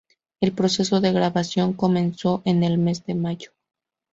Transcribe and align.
El 0.41 0.51
proceso 0.53 0.99
de 0.99 1.13
grabación 1.13 1.73
comenzó 1.73 2.41
en 2.43 2.63
el 2.63 2.79
mes 2.79 3.05
de 3.05 3.13
mayo. 3.13 3.51